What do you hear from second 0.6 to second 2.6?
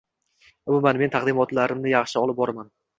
umuman, men taqdimotlarimni doim yaxshilab